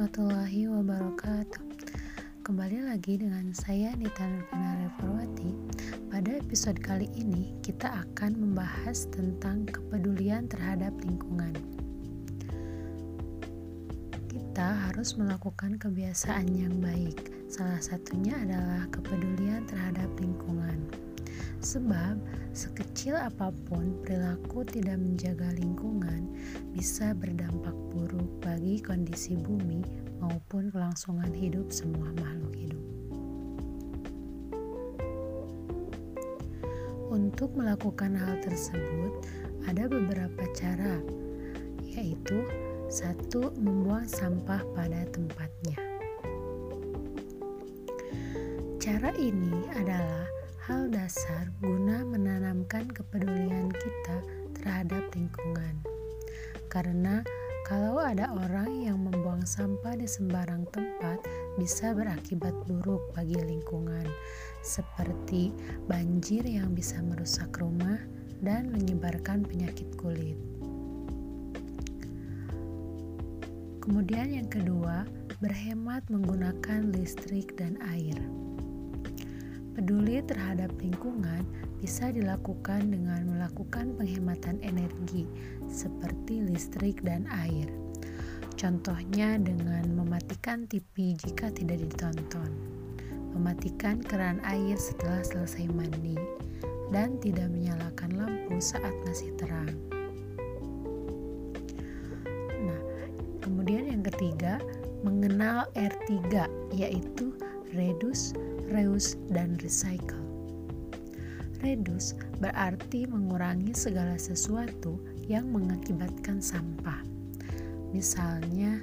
warahmatullahi 0.00 0.64
wabarakatuh. 0.64 1.60
Kembali 2.40 2.88
lagi 2.88 3.20
dengan 3.20 3.52
saya 3.52 3.92
Nita 4.00 4.24
Nurfina 4.24 4.80
Reformati 4.80 5.52
Pada 6.08 6.40
episode 6.40 6.80
kali 6.80 7.04
ini 7.20 7.52
kita 7.60 8.08
akan 8.08 8.32
membahas 8.32 9.04
tentang 9.12 9.68
kepedulian 9.68 10.48
terhadap 10.48 10.96
lingkungan. 11.04 11.52
Kita 14.24 14.88
harus 14.88 15.20
melakukan 15.20 15.76
kebiasaan 15.76 16.48
yang 16.48 16.80
baik. 16.80 17.20
Salah 17.52 17.84
satunya 17.84 18.40
adalah 18.40 18.88
kepedulian 18.88 19.68
terhadap 19.68 20.08
lingkungan. 20.16 20.80
Sebab, 21.60 22.16
sekecil 22.56 23.20
apa 23.20 23.52
pun 23.68 24.00
perilaku 24.00 24.64
tidak 24.64 24.96
menjaga 24.96 25.52
lingkungan 25.60 26.24
bisa 26.70 27.12
berdampak 27.18 27.74
buruk 27.90 28.30
bagi 28.38 28.78
kondisi 28.78 29.34
bumi 29.34 29.82
maupun 30.22 30.70
kelangsungan 30.70 31.34
hidup 31.34 31.66
semua 31.74 32.14
makhluk 32.18 32.54
hidup. 32.54 32.84
Untuk 37.10 37.58
melakukan 37.58 38.14
hal 38.14 38.38
tersebut, 38.38 39.26
ada 39.66 39.90
beberapa 39.90 40.46
cara, 40.54 41.02
yaitu 41.82 42.46
satu, 42.86 43.50
membuang 43.58 44.06
sampah 44.06 44.62
pada 44.74 45.02
tempatnya. 45.10 45.78
Cara 48.78 49.10
ini 49.18 49.66
adalah 49.74 50.26
hal 50.70 50.86
dasar 50.86 51.50
guna 51.58 52.06
menanamkan 52.06 52.86
kepedulian 52.90 53.74
kita 53.74 54.16
terhadap 54.54 55.02
lingkungan. 55.14 55.89
Karena 56.70 57.26
kalau 57.66 57.98
ada 57.98 58.30
orang 58.30 58.82
yang 58.86 59.02
membuang 59.02 59.42
sampah 59.42 59.98
di 59.98 60.06
sembarang 60.06 60.70
tempat, 60.70 61.18
bisa 61.58 61.90
berakibat 61.90 62.54
buruk 62.70 63.10
bagi 63.12 63.36
lingkungan, 63.36 64.06
seperti 64.62 65.50
banjir 65.90 66.46
yang 66.46 66.70
bisa 66.70 67.02
merusak 67.02 67.50
rumah 67.58 67.98
dan 68.38 68.70
menyebarkan 68.70 69.42
penyakit 69.44 69.90
kulit. 69.98 70.38
Kemudian, 73.82 74.30
yang 74.30 74.46
kedua, 74.46 75.02
berhemat 75.42 76.06
menggunakan 76.06 76.94
listrik 76.94 77.58
dan 77.58 77.80
air. 77.90 78.16
Peduli 79.74 80.20
terhadap 80.22 80.70
lingkungan 80.78 81.42
bisa 81.80 82.12
dilakukan 82.12 82.92
dengan 82.92 83.24
melakukan 83.24 83.96
penghematan 83.96 84.60
energi 84.60 85.24
seperti 85.66 86.44
listrik 86.44 87.00
dan 87.00 87.24
air. 87.32 87.72
Contohnya 88.60 89.40
dengan 89.40 89.88
mematikan 89.96 90.68
TV 90.68 91.16
jika 91.16 91.48
tidak 91.48 91.80
ditonton, 91.80 92.52
mematikan 93.32 94.04
keran 94.04 94.36
air 94.44 94.76
setelah 94.76 95.24
selesai 95.24 95.64
mandi, 95.72 96.20
dan 96.92 97.16
tidak 97.24 97.48
menyalakan 97.48 98.20
lampu 98.20 98.60
saat 98.60 98.92
masih 99.08 99.32
terang. 99.40 99.72
Nah, 102.60 102.80
kemudian 103.40 103.88
yang 103.88 104.04
ketiga, 104.04 104.60
mengenal 105.00 105.64
R3 105.72 106.44
yaitu 106.76 107.32
reduce, 107.72 108.36
reuse, 108.68 109.16
dan 109.32 109.56
recycle. 109.64 110.29
Reduce 111.60 112.16
berarti 112.40 113.04
mengurangi 113.04 113.76
segala 113.76 114.16
sesuatu 114.16 114.96
yang 115.28 115.52
mengakibatkan 115.52 116.40
sampah. 116.40 117.04
Misalnya, 117.92 118.80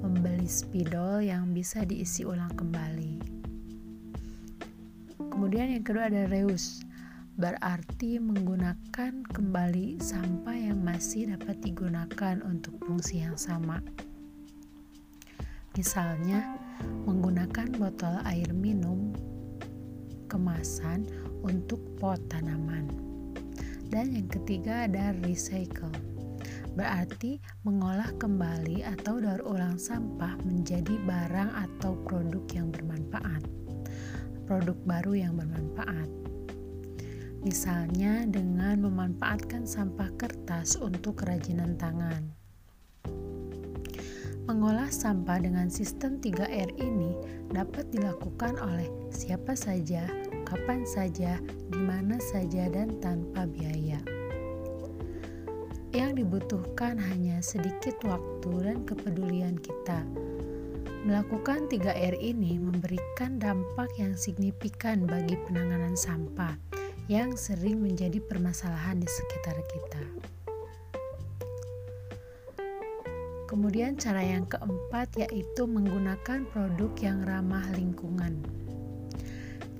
membeli 0.00 0.48
spidol 0.48 1.20
yang 1.20 1.52
bisa 1.52 1.84
diisi 1.84 2.24
ulang 2.24 2.52
kembali. 2.56 3.20
Kemudian 5.28 5.76
yang 5.76 5.84
kedua 5.84 6.08
ada 6.08 6.24
reuse, 6.32 6.80
berarti 7.36 8.16
menggunakan 8.16 9.12
kembali 9.28 10.00
sampah 10.00 10.56
yang 10.56 10.80
masih 10.80 11.36
dapat 11.36 11.60
digunakan 11.60 12.40
untuk 12.40 12.80
fungsi 12.80 13.20
yang 13.20 13.36
sama. 13.36 13.84
Misalnya, 15.76 16.56
menggunakan 17.04 17.76
botol 17.76 18.16
air 18.24 18.48
minum 18.56 19.12
kemasan 20.32 21.04
untuk 21.44 21.82
pot 22.00 22.20
tanaman. 22.30 22.88
Dan 23.90 24.14
yang 24.14 24.28
ketiga 24.30 24.86
ada 24.88 25.14
recycle. 25.24 25.92
Berarti 26.76 27.40
mengolah 27.64 28.12
kembali 28.20 28.84
atau 28.84 29.16
daur 29.16 29.40
ulang 29.48 29.80
sampah 29.80 30.36
menjadi 30.44 31.00
barang 31.08 31.50
atau 31.56 31.96
produk 32.04 32.44
yang 32.52 32.68
bermanfaat. 32.68 33.40
Produk 34.44 34.76
baru 34.84 35.12
yang 35.16 35.34
bermanfaat. 35.40 36.08
Misalnya 37.46 38.28
dengan 38.28 38.84
memanfaatkan 38.84 39.64
sampah 39.64 40.12
kertas 40.20 40.76
untuk 40.76 41.24
kerajinan 41.24 41.80
tangan. 41.80 42.36
Mengolah 44.46 44.92
sampah 44.92 45.42
dengan 45.42 45.66
sistem 45.66 46.22
3R 46.22 46.76
ini 46.78 47.10
dapat 47.50 47.90
dilakukan 47.90 48.54
oleh 48.62 48.86
siapa 49.10 49.58
saja, 49.58 50.06
kapan 50.46 50.86
saja, 50.86 51.42
di 51.68 51.80
mana 51.82 52.22
saja, 52.22 52.70
dan 52.70 52.94
tanpa 53.02 53.44
biaya. 53.50 53.98
Yang 55.90 56.22
dibutuhkan 56.22 56.96
hanya 57.02 57.42
sedikit 57.42 57.98
waktu 58.06 58.52
dan 58.62 58.86
kepedulian 58.86 59.58
kita. 59.58 60.06
Melakukan 61.02 61.66
3R 61.66 62.18
ini 62.22 62.62
memberikan 62.62 63.42
dampak 63.42 63.90
yang 63.98 64.14
signifikan 64.14 65.06
bagi 65.06 65.34
penanganan 65.46 65.98
sampah 65.98 66.54
yang 67.06 67.38
sering 67.38 67.82
menjadi 67.82 68.18
permasalahan 68.18 68.98
di 68.98 69.06
sekitar 69.06 69.58
kita. 69.70 70.02
Kemudian 73.46 73.94
cara 73.94 74.26
yang 74.26 74.42
keempat 74.50 75.14
yaitu 75.22 75.70
menggunakan 75.70 76.42
produk 76.50 76.90
yang 76.98 77.22
ramah 77.22 77.62
lingkungan. 77.78 78.42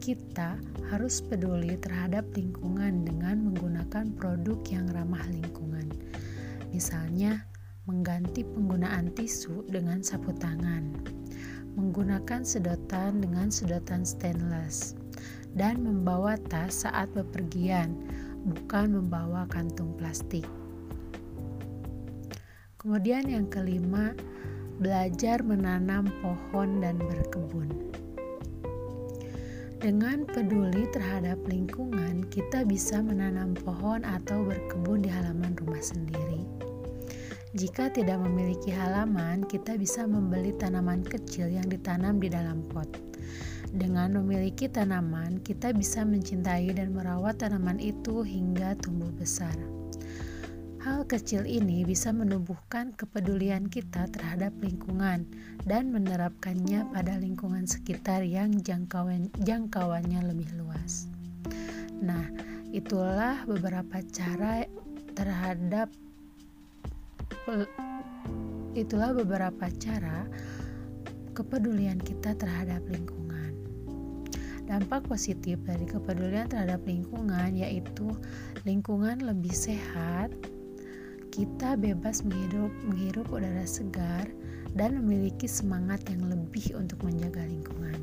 Kita 0.06 0.54
harus 0.86 1.18
peduli 1.18 1.74
terhadap 1.82 2.30
lingkungan 2.38 3.02
dengan 3.02 3.50
menggunakan 3.50 4.14
produk 4.14 4.54
yang 4.70 4.86
ramah 4.94 5.26
lingkungan. 5.26 5.90
Misalnya, 6.70 7.42
mengganti 7.90 8.46
penggunaan 8.46 9.10
tisu 9.18 9.66
dengan 9.66 10.06
sapu 10.06 10.30
tangan, 10.30 10.94
menggunakan 11.74 12.46
sedotan 12.46 13.18
dengan 13.18 13.50
sedotan 13.50 14.06
stainless, 14.06 14.94
dan 15.58 15.82
membawa 15.82 16.38
tas 16.38 16.86
saat 16.86 17.10
bepergian, 17.10 17.90
bukan 18.46 19.02
membawa 19.02 19.42
kantung 19.50 19.90
plastik. 19.98 20.46
Kemudian 22.78 23.26
yang 23.26 23.50
kelima, 23.50 24.14
belajar 24.78 25.42
menanam 25.42 26.06
pohon 26.22 26.78
dan 26.78 26.94
berkebun. 26.94 28.05
Dengan 29.76 30.24
peduli 30.24 30.88
terhadap 30.88 31.36
lingkungan, 31.44 32.24
kita 32.32 32.64
bisa 32.64 33.04
menanam 33.04 33.52
pohon 33.52 34.08
atau 34.08 34.40
berkebun 34.40 35.04
di 35.04 35.12
halaman 35.12 35.52
rumah 35.52 35.84
sendiri. 35.84 36.48
Jika 37.52 37.92
tidak 37.92 38.16
memiliki 38.24 38.72
halaman, 38.72 39.44
kita 39.44 39.76
bisa 39.76 40.08
membeli 40.08 40.56
tanaman 40.56 41.04
kecil 41.04 41.52
yang 41.52 41.68
ditanam 41.68 42.16
di 42.16 42.32
dalam 42.32 42.64
pot. 42.72 42.88
Dengan 43.68 44.16
memiliki 44.16 44.64
tanaman, 44.64 45.44
kita 45.44 45.76
bisa 45.76 46.08
mencintai 46.08 46.72
dan 46.72 46.96
merawat 46.96 47.44
tanaman 47.44 47.76
itu 47.76 48.24
hingga 48.24 48.80
tumbuh 48.80 49.12
besar. 49.12 49.75
Hal 50.86 51.02
kecil 51.02 51.50
ini 51.50 51.82
bisa 51.82 52.14
menumbuhkan 52.14 52.94
kepedulian 52.94 53.66
kita 53.66 54.06
terhadap 54.06 54.54
lingkungan 54.62 55.26
dan 55.66 55.90
menerapkannya 55.90 56.86
pada 56.94 57.18
lingkungan 57.18 57.66
sekitar 57.66 58.22
yang 58.22 58.54
jangkauan, 58.62 59.26
jangkauannya 59.42 60.22
lebih 60.30 60.46
luas. 60.54 61.10
Nah, 61.98 62.30
itulah 62.70 63.42
beberapa 63.50 63.98
cara 64.14 64.62
terhadap 65.18 65.90
itulah 68.78 69.10
beberapa 69.10 69.66
cara 69.82 70.22
kepedulian 71.34 71.98
kita 71.98 72.38
terhadap 72.38 72.86
lingkungan. 72.86 73.58
Dampak 74.70 75.10
positif 75.10 75.58
dari 75.66 75.82
kepedulian 75.82 76.46
terhadap 76.46 76.86
lingkungan 76.86 77.58
yaitu 77.58 78.06
lingkungan 78.62 79.18
lebih 79.18 79.50
sehat, 79.50 80.30
kita 81.36 81.76
bebas 81.76 82.24
menghirup, 82.24 82.72
menghirup 82.88 83.28
udara 83.28 83.68
segar 83.68 84.24
dan 84.72 84.96
memiliki 84.96 85.44
semangat 85.44 86.00
yang 86.08 86.32
lebih 86.32 86.72
untuk 86.72 86.96
menjaga 87.04 87.44
lingkungan. 87.44 88.00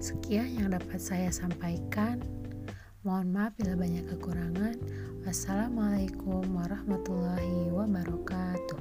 Sekian 0.00 0.56
yang 0.56 0.72
dapat 0.72 1.04
saya 1.04 1.28
sampaikan. 1.28 2.24
Mohon 3.04 3.28
maaf 3.36 3.52
bila 3.60 3.76
banyak 3.76 4.08
kekurangan. 4.08 4.80
Wassalamualaikum 5.28 6.48
warahmatullahi 6.56 7.68
wabarakatuh. 7.68 8.80